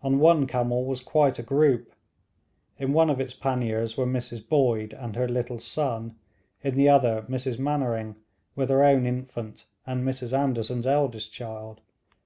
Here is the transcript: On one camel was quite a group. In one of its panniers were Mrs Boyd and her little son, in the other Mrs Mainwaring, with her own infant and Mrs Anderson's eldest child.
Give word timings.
On 0.00 0.18
one 0.20 0.46
camel 0.46 0.86
was 0.86 1.02
quite 1.02 1.38
a 1.38 1.42
group. 1.42 1.92
In 2.78 2.94
one 2.94 3.10
of 3.10 3.20
its 3.20 3.34
panniers 3.34 3.94
were 3.94 4.06
Mrs 4.06 4.48
Boyd 4.48 4.94
and 4.94 5.14
her 5.16 5.28
little 5.28 5.58
son, 5.60 6.16
in 6.62 6.76
the 6.76 6.88
other 6.88 7.26
Mrs 7.28 7.58
Mainwaring, 7.58 8.16
with 8.56 8.70
her 8.70 8.82
own 8.82 9.04
infant 9.04 9.66
and 9.86 10.02
Mrs 10.02 10.32
Anderson's 10.32 10.86
eldest 10.86 11.34
child. 11.34 11.82